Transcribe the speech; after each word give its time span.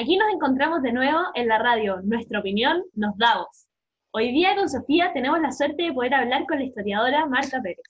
Aquí 0.00 0.16
nos 0.16 0.32
encontramos 0.32 0.80
de 0.82 0.92
nuevo 0.92 1.18
en 1.34 1.48
la 1.48 1.58
radio 1.58 2.00
Nuestra 2.02 2.38
Opinión 2.38 2.84
nos 2.94 3.18
da 3.18 3.38
voz. 3.38 3.66
Hoy 4.12 4.30
día 4.30 4.54
con 4.54 4.68
Sofía 4.68 5.12
tenemos 5.12 5.40
la 5.40 5.50
suerte 5.50 5.82
de 5.82 5.92
poder 5.92 6.14
hablar 6.14 6.46
con 6.46 6.60
la 6.60 6.66
historiadora 6.66 7.26
Marta 7.26 7.60
Pérez. 7.60 7.82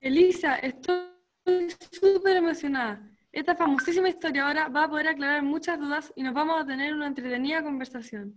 Elisa, 0.00 0.56
estoy 0.56 1.70
súper 1.92 2.38
emocionada. 2.38 3.08
Esta 3.30 3.54
famosísima 3.54 4.08
historiadora 4.08 4.68
va 4.68 4.82
a 4.82 4.90
poder 4.90 5.06
aclarar 5.06 5.44
muchas 5.44 5.78
dudas 5.78 6.12
y 6.16 6.24
nos 6.24 6.34
vamos 6.34 6.60
a 6.60 6.66
tener 6.66 6.92
una 6.92 7.06
entretenida 7.06 7.62
conversación. 7.62 8.34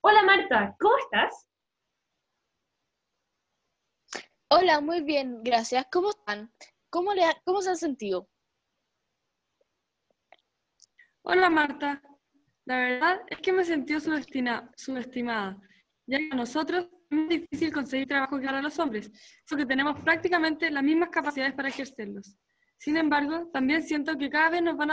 Hola 0.00 0.22
Marta, 0.22 0.76
¿cómo 0.80 0.94
estás? 0.96 1.46
Hola, 4.48 4.80
muy 4.80 5.02
bien, 5.02 5.42
gracias. 5.42 5.84
¿Cómo 5.92 6.08
están? 6.08 6.50
¿Cómo, 6.88 7.12
le 7.12 7.24
cómo 7.44 7.60
se 7.60 7.68
han 7.68 7.76
sentido? 7.76 8.29
Hola 11.22 11.50
Marta, 11.50 12.02
la 12.64 12.78
verdad 12.78 13.20
es 13.28 13.38
que 13.40 13.52
me 13.52 13.62
sentí 13.62 13.94
subestimada, 14.00 15.60
ya 16.06 16.18
que 16.18 16.30
a 16.32 16.34
nosotros 16.34 16.88
es 17.10 17.16
muy 17.16 17.28
difícil 17.28 17.72
conseguir 17.72 18.08
trabajo 18.08 18.40
que 18.40 18.48
a 18.48 18.62
los 18.62 18.78
hombres, 18.78 19.10
porque 19.48 19.66
tenemos 19.66 20.00
prácticamente 20.00 20.70
las 20.70 20.82
mismas 20.82 21.10
capacidades 21.10 21.52
para 21.52 21.68
ejercerlos. 21.68 22.38
Sin 22.78 22.96
embargo, 22.96 23.50
también 23.52 23.82
siento 23.82 24.16
que 24.16 24.30
cada 24.30 24.48
vez 24.48 24.62
nos 24.62 24.78
van 24.78 24.90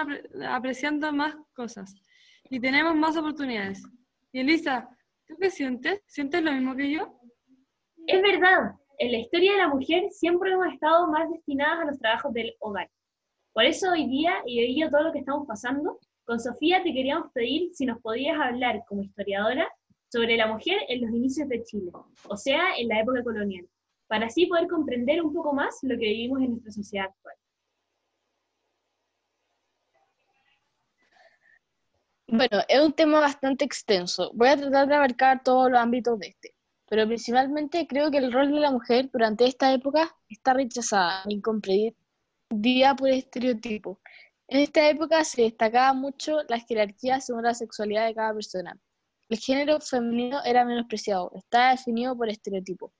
apreciando 0.50 1.14
más 1.14 1.34
cosas 1.54 1.96
y 2.50 2.60
tenemos 2.60 2.94
más 2.94 3.16
oportunidades. 3.16 3.82
Y 4.34 4.42
Elisa, 4.42 4.90
¿tú 5.26 5.36
qué 5.40 5.50
sientes? 5.50 6.02
¿Sientes 6.08 6.44
lo 6.44 6.52
mismo 6.52 6.76
que 6.76 6.92
yo? 6.92 7.22
Es 8.06 8.22
verdad, 8.22 8.76
en 9.00 9.12
la 9.14 9.18
historia 9.20 9.54
de 9.54 9.58
la 9.60 9.70
mujer 9.70 10.10
siempre 10.12 10.52
hemos 10.52 10.74
estado 10.74 11.08
más 11.08 11.32
destinadas 11.32 11.80
a 11.80 11.86
los 11.86 12.00
trabajos 12.00 12.34
del 12.34 12.54
hogar. 12.60 12.90
Por 13.54 13.64
eso 13.64 13.92
hoy 13.92 14.08
día, 14.08 14.36
y 14.46 14.62
debido 14.62 14.90
a 14.90 14.92
todo 14.92 15.04
lo 15.04 15.14
que 15.14 15.20
estamos 15.20 15.48
pasando, 15.48 15.98
con 16.28 16.40
Sofía 16.42 16.84
te 16.84 16.94
queríamos 16.94 17.32
pedir 17.32 17.72
si 17.74 17.86
nos 17.86 18.02
podías 18.02 18.38
hablar 18.38 18.84
como 18.86 19.02
historiadora 19.02 19.68
sobre 20.12 20.36
la 20.36 20.48
mujer 20.48 20.78
en 20.90 21.02
los 21.02 21.10
inicios 21.12 21.48
de 21.48 21.64
Chile, 21.64 21.92
o 22.28 22.36
sea, 22.36 22.78
en 22.78 22.90
la 22.90 23.00
época 23.00 23.24
colonial, 23.24 23.66
para 24.08 24.26
así 24.26 24.46
poder 24.46 24.68
comprender 24.68 25.24
un 25.24 25.34
poco 25.34 25.54
más 25.54 25.78
lo 25.84 25.98
que 25.98 26.06
vivimos 26.06 26.42
en 26.42 26.52
nuestra 26.52 26.72
sociedad 26.74 27.06
actual. 27.06 27.36
Bueno, 32.28 32.62
es 32.68 32.82
un 32.82 32.92
tema 32.92 33.22
bastante 33.22 33.64
extenso. 33.64 34.30
Voy 34.34 34.50
a 34.50 34.58
tratar 34.58 34.86
de 34.86 34.96
abarcar 34.96 35.42
todos 35.44 35.72
los 35.72 35.80
ámbitos 35.80 36.20
de 36.20 36.28
este 36.28 36.58
pero 36.90 37.06
principalmente 37.06 37.86
creo 37.88 38.10
que 38.12 38.18
el 38.18 38.32
rol 38.32 38.52
de 38.52 38.60
la 38.60 38.72
mujer 38.72 39.10
durante 39.12 39.46
esta 39.46 39.74
época 39.74 40.16
está 40.30 40.54
rechazada, 40.54 41.24
incomprendida 41.28 42.96
por 42.98 43.10
estereotipos. 43.10 43.98
En 44.50 44.62
esta 44.62 44.90
época 44.90 45.24
se 45.26 45.42
destacaba 45.42 45.94
mucho 45.94 46.44
la 46.48 46.60
jerarquía 46.60 47.20
según 47.20 47.44
la 47.44 47.54
sexualidad 47.54 48.08
de 48.08 48.16
cada 48.16 48.34
persona. 48.34 48.80
El 49.30 49.40
género 49.40 49.82
femenino 49.82 50.42
era 50.46 50.64
menospreciado, 50.64 51.32
estaba 51.36 51.72
definido 51.72 52.16
por 52.16 52.30
estereotipos 52.30 52.94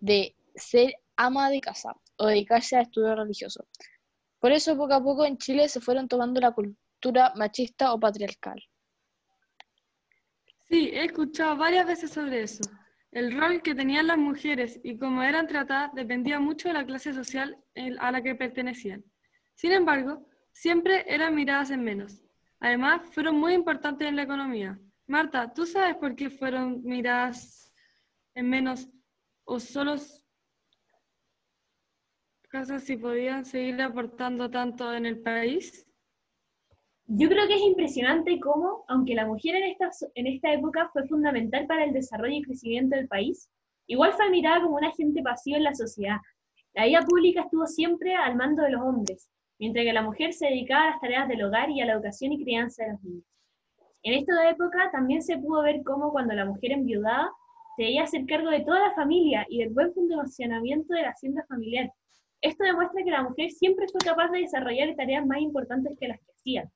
de 0.00 0.36
ser 0.54 0.94
ama 1.16 1.50
de 1.50 1.60
casa 1.60 1.92
o 2.18 2.26
dedicarse 2.26 2.76
a 2.76 2.82
estudios 2.82 3.16
religiosos. 3.16 3.66
Por 4.38 4.52
eso 4.52 4.76
poco 4.76 4.94
a 4.94 5.02
poco 5.02 5.24
en 5.24 5.38
Chile 5.38 5.68
se 5.68 5.80
fueron 5.80 6.06
tomando 6.06 6.40
la 6.40 6.52
cultura 6.52 7.32
machista 7.34 7.92
o 7.92 7.98
patriarcal. 7.98 8.62
Sí, 10.68 10.90
he 10.92 11.04
escuchado 11.04 11.56
varias 11.56 11.86
veces 11.86 12.10
sobre 12.10 12.42
eso. 12.42 12.62
El 13.10 13.36
rol 13.36 13.60
que 13.62 13.74
tenían 13.74 14.06
las 14.06 14.18
mujeres 14.18 14.78
y 14.84 14.98
cómo 14.98 15.22
eran 15.22 15.48
tratadas 15.48 15.92
dependía 15.94 16.38
mucho 16.38 16.68
de 16.68 16.74
la 16.74 16.86
clase 16.86 17.12
social 17.12 17.58
a 17.98 18.12
la 18.12 18.22
que 18.22 18.36
pertenecían. 18.36 19.04
Sin 19.54 19.72
embargo, 19.72 20.28
siempre 20.56 21.04
eran 21.06 21.34
miradas 21.34 21.70
en 21.70 21.84
menos. 21.84 22.22
Además, 22.60 23.02
fueron 23.10 23.38
muy 23.38 23.52
importantes 23.52 24.08
en 24.08 24.16
la 24.16 24.22
economía. 24.22 24.80
Marta, 25.06 25.52
¿tú 25.52 25.66
sabes 25.66 25.96
por 25.96 26.16
qué 26.16 26.30
fueron 26.30 26.82
miradas 26.82 27.74
en 28.34 28.48
menos 28.48 28.88
o 29.44 29.60
solo 29.60 29.96
casas 32.48 32.84
si 32.84 32.96
podían 32.96 33.44
seguir 33.44 33.82
aportando 33.82 34.50
tanto 34.50 34.94
en 34.94 35.04
el 35.04 35.20
país? 35.20 35.86
Yo 37.06 37.28
creo 37.28 37.46
que 37.46 37.56
es 37.56 37.62
impresionante 37.62 38.40
cómo, 38.40 38.86
aunque 38.88 39.14
la 39.14 39.26
mujer 39.26 39.56
en 39.56 39.64
esta, 39.64 39.90
en 40.14 40.26
esta 40.26 40.54
época 40.54 40.88
fue 40.90 41.06
fundamental 41.06 41.66
para 41.66 41.84
el 41.84 41.92
desarrollo 41.92 42.34
y 42.34 42.42
crecimiento 42.42 42.96
del 42.96 43.08
país, 43.08 43.50
igual 43.86 44.14
fue 44.14 44.30
mirada 44.30 44.62
como 44.62 44.76
un 44.76 44.84
agente 44.86 45.22
pasivo 45.22 45.58
en 45.58 45.64
la 45.64 45.74
sociedad. 45.74 46.16
La 46.72 46.86
vida 46.86 47.02
pública 47.02 47.42
estuvo 47.42 47.66
siempre 47.66 48.14
al 48.14 48.36
mando 48.36 48.62
de 48.62 48.70
los 48.70 48.80
hombres, 48.80 49.30
mientras 49.58 49.84
que 49.84 49.92
la 49.92 50.02
mujer 50.02 50.32
se 50.32 50.46
dedicaba 50.46 50.84
a 50.84 50.90
las 50.90 51.00
tareas 51.00 51.28
del 51.28 51.42
hogar 51.44 51.70
y 51.70 51.80
a 51.80 51.86
la 51.86 51.94
educación 51.94 52.32
y 52.32 52.42
crianza 52.42 52.84
de 52.84 52.92
los 52.92 53.02
niños. 53.02 53.24
En 54.02 54.14
esta 54.14 54.50
época 54.50 54.90
también 54.92 55.22
se 55.22 55.38
pudo 55.38 55.62
ver 55.62 55.82
cómo 55.84 56.12
cuando 56.12 56.34
la 56.34 56.44
mujer 56.44 56.72
enviudaba, 56.72 57.30
se 57.76 57.84
debía 57.84 58.04
hacer 58.04 58.24
cargo 58.26 58.50
de 58.50 58.60
toda 58.60 58.80
la 58.80 58.94
familia 58.94 59.46
y 59.48 59.58
del 59.58 59.70
buen 59.70 59.92
funcionamiento 59.92 60.94
de 60.94 61.02
la 61.02 61.10
hacienda 61.10 61.44
familiar. 61.48 61.92
Esto 62.40 62.64
demuestra 62.64 63.02
que 63.02 63.10
la 63.10 63.22
mujer 63.22 63.50
siempre 63.50 63.86
fue 63.88 64.00
capaz 64.00 64.30
de 64.30 64.40
desarrollar 64.40 64.94
tareas 64.94 65.26
más 65.26 65.40
importantes 65.40 65.96
que 65.98 66.08
las 66.08 66.18
que 66.20 66.32
hacía, 66.32 66.70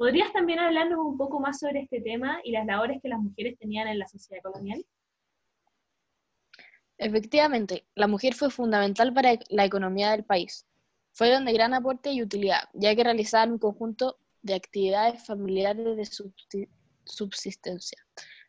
¿Podrías 0.00 0.32
también 0.32 0.58
hablarnos 0.58 0.98
un 0.98 1.18
poco 1.18 1.40
más 1.40 1.58
sobre 1.58 1.80
este 1.80 2.00
tema 2.00 2.40
y 2.42 2.52
las 2.52 2.64
labores 2.64 3.02
que 3.02 3.10
las 3.10 3.20
mujeres 3.20 3.58
tenían 3.58 3.86
en 3.86 3.98
la 3.98 4.08
sociedad 4.08 4.42
colonial? 4.42 4.82
Efectivamente, 6.96 7.84
la 7.94 8.06
mujer 8.06 8.32
fue 8.32 8.48
fundamental 8.48 9.12
para 9.12 9.38
la 9.50 9.66
economía 9.66 10.12
del 10.12 10.24
país. 10.24 10.66
Fueron 11.12 11.44
de 11.44 11.52
gran 11.52 11.74
aporte 11.74 12.12
y 12.12 12.22
utilidad, 12.22 12.68
ya 12.72 12.94
que 12.94 13.04
realizaban 13.04 13.52
un 13.52 13.58
conjunto 13.58 14.18
de 14.42 14.54
actividades 14.54 15.24
familiares 15.26 15.96
de 15.96 16.08
subsistencia, 17.04 17.98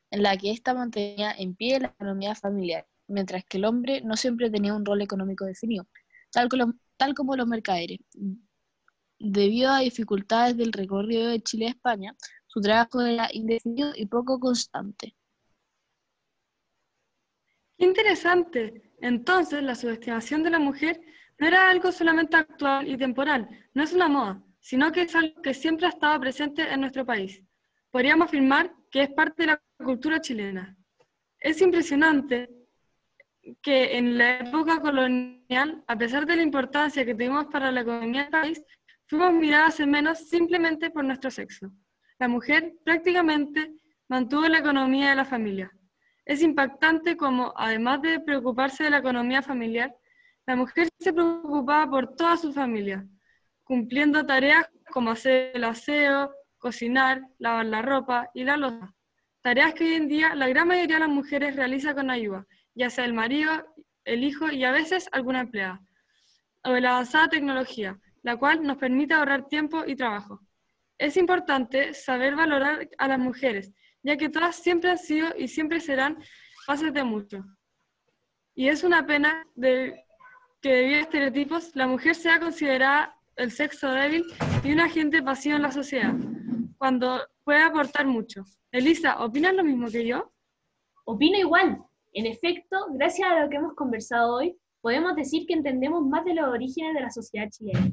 en 0.09 0.23
la 0.23 0.37
que 0.37 0.51
ésta 0.51 0.73
mantenía 0.73 1.31
en 1.31 1.55
pie 1.55 1.79
la 1.79 1.87
economía 1.87 2.35
familiar, 2.35 2.87
mientras 3.07 3.43
que 3.45 3.57
el 3.57 3.65
hombre 3.65 4.01
no 4.01 4.15
siempre 4.15 4.49
tenía 4.49 4.73
un 4.73 4.85
rol 4.85 5.01
económico 5.01 5.45
definido, 5.45 5.87
tal 6.31 6.49
como, 6.49 6.73
tal 6.97 7.13
como 7.13 7.35
los 7.35 7.47
mercaderes, 7.47 7.99
Debido 9.23 9.69
a 9.69 9.81
dificultades 9.81 10.57
del 10.57 10.73
recorrido 10.73 11.27
de 11.27 11.43
Chile 11.43 11.67
a 11.67 11.69
España, 11.69 12.15
su 12.47 12.59
trabajo 12.59 13.01
era 13.01 13.29
indefinido 13.31 13.91
y 13.95 14.07
poco 14.07 14.39
constante. 14.39 15.15
Interesante. 17.77 18.91
Entonces, 18.99 19.61
la 19.61 19.75
subestimación 19.75 20.41
de 20.41 20.49
la 20.49 20.57
mujer 20.57 21.01
no 21.41 21.47
era 21.47 21.71
algo 21.71 21.91
solamente 21.91 22.37
actual 22.37 22.87
y 22.87 22.95
temporal, 22.95 23.49
no 23.73 23.81
es 23.81 23.93
una 23.93 24.07
moda, 24.07 24.43
sino 24.59 24.91
que 24.91 25.01
es 25.01 25.15
algo 25.15 25.41
que 25.41 25.55
siempre 25.55 25.87
ha 25.87 25.89
estado 25.89 26.19
presente 26.19 26.71
en 26.71 26.81
nuestro 26.81 27.03
país. 27.03 27.41
Podríamos 27.89 28.27
afirmar 28.27 28.71
que 28.91 29.01
es 29.01 29.09
parte 29.09 29.41
de 29.41 29.47
la 29.47 29.61
cultura 29.83 30.21
chilena. 30.21 30.77
Es 31.39 31.59
impresionante 31.59 32.47
que 33.59 33.97
en 33.97 34.19
la 34.19 34.37
época 34.37 34.79
colonial, 34.81 35.83
a 35.87 35.97
pesar 35.97 36.27
de 36.27 36.35
la 36.35 36.43
importancia 36.43 37.03
que 37.03 37.15
tuvimos 37.15 37.47
para 37.47 37.71
la 37.71 37.81
economía 37.81 38.21
del 38.21 38.31
país, 38.31 38.63
fuimos 39.07 39.33
miradas 39.33 39.79
en 39.79 39.89
menos 39.89 40.19
simplemente 40.19 40.91
por 40.91 41.03
nuestro 41.03 41.31
sexo. 41.31 41.71
La 42.19 42.27
mujer 42.27 42.73
prácticamente 42.85 43.73
mantuvo 44.07 44.47
la 44.47 44.59
economía 44.59 45.09
de 45.09 45.15
la 45.15 45.25
familia. 45.25 45.71
Es 46.23 46.43
impactante 46.43 47.17
como, 47.17 47.51
además 47.57 48.03
de 48.03 48.19
preocuparse 48.19 48.83
de 48.83 48.91
la 48.91 48.99
economía 48.99 49.41
familiar, 49.41 49.91
la 50.51 50.57
mujer 50.57 50.89
se 50.99 51.13
preocupaba 51.13 51.89
por 51.89 52.13
toda 52.13 52.35
su 52.35 52.51
familia, 52.51 53.07
cumpliendo 53.63 54.25
tareas 54.25 54.69
como 54.91 55.11
hacer 55.11 55.51
el 55.53 55.63
aseo, 55.63 56.33
cocinar, 56.57 57.21
lavar 57.39 57.67
la 57.67 57.81
ropa 57.81 58.29
y 58.33 58.43
la 58.43 58.57
loza. 58.57 58.93
Tareas 59.41 59.73
que 59.73 59.85
hoy 59.85 59.93
en 59.93 60.09
día 60.09 60.35
la 60.35 60.49
gran 60.49 60.67
mayoría 60.67 60.97
de 60.97 61.07
las 61.07 61.09
mujeres 61.09 61.55
realiza 61.55 61.95
con 61.95 62.09
ayuda, 62.09 62.45
ya 62.75 62.89
sea 62.89 63.05
el 63.05 63.13
marido, 63.13 63.49
el 64.03 64.25
hijo 64.25 64.51
y 64.51 64.65
a 64.65 64.73
veces 64.73 65.07
alguna 65.13 65.39
empleada, 65.39 65.79
o 66.65 66.73
de 66.73 66.81
la 66.81 66.89
avanzada 66.89 67.29
tecnología, 67.29 67.97
la 68.21 68.35
cual 68.35 68.61
nos 68.61 68.75
permite 68.75 69.13
ahorrar 69.13 69.47
tiempo 69.47 69.85
y 69.87 69.95
trabajo. 69.95 70.41
Es 70.97 71.15
importante 71.15 71.93
saber 71.93 72.35
valorar 72.35 72.89
a 72.97 73.07
las 73.07 73.19
mujeres, 73.19 73.71
ya 74.03 74.17
que 74.17 74.27
todas 74.27 74.57
siempre 74.57 74.91
han 74.91 74.97
sido 74.97 75.29
y 75.37 75.47
siempre 75.47 75.79
serán 75.79 76.21
bases 76.67 76.93
de 76.93 77.05
mucho. 77.05 77.41
Y 78.53 78.67
es 78.67 78.83
una 78.83 79.05
pena 79.05 79.47
de 79.55 80.03
que 80.61 80.73
debido 80.73 80.99
a 80.99 81.01
estereotipos 81.01 81.75
la 81.75 81.87
mujer 81.87 82.15
sea 82.15 82.39
considerada 82.39 83.15
el 83.35 83.51
sexo 83.51 83.91
débil 83.91 84.25
y 84.63 84.71
un 84.71 84.79
agente 84.79 85.23
pasivo 85.23 85.55
en 85.55 85.63
la 85.63 85.71
sociedad, 85.71 86.13
cuando 86.77 87.19
puede 87.43 87.63
aportar 87.63 88.05
mucho. 88.05 88.43
Elisa, 88.71 89.23
¿opinas 89.23 89.55
lo 89.55 89.63
mismo 89.63 89.87
que 89.89 90.05
yo? 90.05 90.31
Opino 91.05 91.37
igual. 91.37 91.81
En 92.13 92.25
efecto, 92.25 92.77
gracias 92.91 93.29
a 93.29 93.39
lo 93.41 93.49
que 93.49 93.57
hemos 93.57 93.73
conversado 93.73 94.35
hoy, 94.35 94.55
podemos 94.81 95.15
decir 95.15 95.45
que 95.47 95.53
entendemos 95.53 96.05
más 96.05 96.25
de 96.25 96.35
los 96.35 96.47
orígenes 96.47 96.93
de 96.93 97.01
la 97.01 97.09
sociedad 97.09 97.49
chilena 97.49 97.91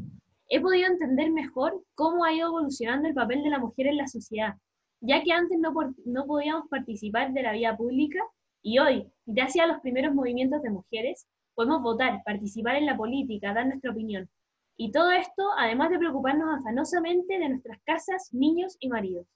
he 0.49 0.61
podido 0.61 0.91
entender 0.91 1.31
mejor 1.31 1.83
cómo 1.95 2.25
ha 2.25 2.33
ido 2.33 2.49
evolucionando 2.49 3.09
el 3.09 3.15
papel 3.15 3.43
de 3.43 3.51
la 3.51 3.59
mujer 3.59 3.87
en 3.87 3.99
la 3.99 4.07
sociedad, 4.07 4.55
ya 5.01 5.23
que 5.23 5.33
antes 5.33 5.59
no, 5.59 5.75
no 6.07 6.27
podíamos 6.27 6.69
participar 6.69 7.33
de 7.33 7.43
la 7.43 7.53
vida 7.53 7.77
pública 7.77 8.21
y 8.63 8.79
hoy, 8.79 9.07
gracias 9.27 9.65
a 9.65 9.69
los 9.69 9.81
primeros 9.81 10.15
movimientos 10.15 10.63
de 10.63 10.71
mujeres, 10.71 11.27
podemos 11.59 11.83
votar, 11.83 12.23
participar 12.25 12.77
en 12.77 12.87
la 12.87 12.97
política, 12.97 13.53
dar 13.53 13.67
nuestra 13.67 13.91
opinión. 13.91 14.31
Y 14.77 14.93
todo 14.93 15.11
esto, 15.11 15.43
además 15.57 15.91
de 15.91 15.99
preocuparnos 15.99 16.61
afanosamente 16.61 17.37
de 17.37 17.49
nuestras 17.49 17.81
casas, 17.83 18.29
niños 18.33 18.77
y 18.79 18.89
maridos. 18.89 19.27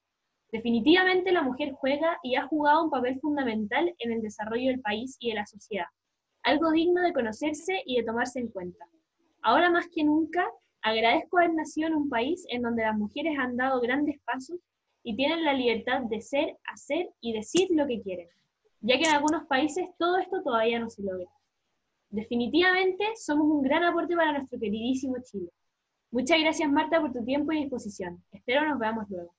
Definitivamente 0.52 1.32
la 1.32 1.42
mujer 1.42 1.72
juega 1.72 2.20
y 2.22 2.36
ha 2.36 2.46
jugado 2.46 2.84
un 2.84 2.90
papel 2.90 3.18
fundamental 3.18 3.92
en 3.98 4.12
el 4.12 4.22
desarrollo 4.22 4.68
del 4.68 4.80
país 4.80 5.16
y 5.18 5.30
de 5.30 5.34
la 5.34 5.46
sociedad, 5.46 5.86
algo 6.44 6.70
digno 6.70 7.02
de 7.02 7.12
conocerse 7.12 7.82
y 7.86 7.96
de 7.96 8.04
tomarse 8.04 8.38
en 8.38 8.50
cuenta. 8.50 8.86
Ahora 9.42 9.68
más 9.68 9.88
que 9.92 10.04
nunca, 10.04 10.46
agradezco 10.80 11.38
haber 11.38 11.54
nacido 11.54 11.88
en 11.88 11.96
un 11.96 12.08
país 12.08 12.46
en 12.50 12.62
donde 12.62 12.84
las 12.84 12.96
mujeres 12.96 13.36
han 13.36 13.56
dado 13.56 13.80
grandes 13.80 14.20
pasos 14.24 14.60
y 15.02 15.16
tienen 15.16 15.44
la 15.44 15.54
libertad 15.54 16.02
de 16.02 16.20
ser, 16.20 16.56
hacer 16.72 17.10
y 17.20 17.32
decir 17.32 17.66
lo 17.72 17.84
que 17.88 18.00
quieren, 18.00 18.28
ya 18.80 18.96
que 18.96 19.08
en 19.08 19.14
algunos 19.16 19.44
países 19.48 19.88
todo 19.98 20.18
esto 20.18 20.40
todavía 20.44 20.78
no 20.78 20.88
se 20.88 21.02
logra. 21.02 21.28
Definitivamente 22.12 23.04
somos 23.16 23.46
un 23.46 23.62
gran 23.62 23.82
aporte 23.84 24.14
para 24.14 24.32
nuestro 24.32 24.60
queridísimo 24.60 25.16
Chile. 25.22 25.48
Muchas 26.10 26.38
gracias 26.38 26.70
Marta 26.70 27.00
por 27.00 27.10
tu 27.10 27.24
tiempo 27.24 27.52
y 27.52 27.62
disposición. 27.62 28.22
Espero 28.30 28.68
nos 28.68 28.78
veamos 28.78 29.08
luego. 29.08 29.34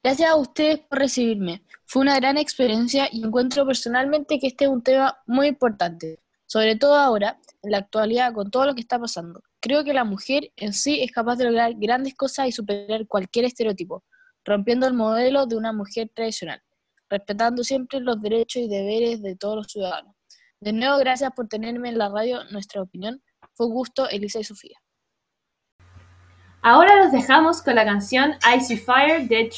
Gracias 0.00 0.30
a 0.30 0.36
ustedes 0.36 0.78
por 0.78 1.00
recibirme. 1.00 1.64
Fue 1.86 2.02
una 2.02 2.14
gran 2.14 2.38
experiencia 2.38 3.08
y 3.10 3.24
encuentro 3.24 3.66
personalmente 3.66 4.38
que 4.38 4.46
este 4.46 4.66
es 4.66 4.70
un 4.70 4.80
tema 4.80 5.18
muy 5.26 5.48
importante, 5.48 6.20
sobre 6.46 6.76
todo 6.76 6.94
ahora, 6.94 7.40
en 7.62 7.72
la 7.72 7.78
actualidad, 7.78 8.32
con 8.32 8.48
todo 8.48 8.64
lo 8.64 8.76
que 8.76 8.80
está 8.80 8.96
pasando. 8.96 9.42
Creo 9.58 9.82
que 9.82 9.92
la 9.92 10.04
mujer 10.04 10.52
en 10.54 10.72
sí 10.72 11.02
es 11.02 11.10
capaz 11.10 11.34
de 11.34 11.46
lograr 11.46 11.74
grandes 11.74 12.14
cosas 12.14 12.46
y 12.46 12.52
superar 12.52 13.08
cualquier 13.08 13.44
estereotipo, 13.44 14.04
rompiendo 14.44 14.86
el 14.86 14.94
modelo 14.94 15.46
de 15.46 15.56
una 15.56 15.72
mujer 15.72 16.12
tradicional, 16.14 16.62
respetando 17.10 17.64
siempre 17.64 17.98
los 17.98 18.20
derechos 18.20 18.62
y 18.62 18.68
deberes 18.68 19.20
de 19.20 19.34
todos 19.34 19.56
los 19.56 19.66
ciudadanos. 19.66 20.14
De 20.60 20.72
nuevo, 20.72 20.98
gracias 20.98 21.32
por 21.34 21.46
tenerme 21.46 21.88
en 21.88 21.98
la 21.98 22.08
radio 22.08 22.42
nuestra 22.50 22.82
opinión. 22.82 23.22
Fue 23.54 23.66
un 23.66 23.72
gusto, 23.72 24.08
Elisa 24.08 24.40
y 24.40 24.44
Sofía. 24.44 24.76
Ahora 26.62 26.96
los 26.96 27.12
dejamos 27.12 27.62
con 27.62 27.76
la 27.76 27.84
canción 27.84 28.34
Icy 28.56 28.76
Fire 28.78 29.28
de. 29.28 29.50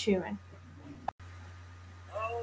Oh, 2.13 2.41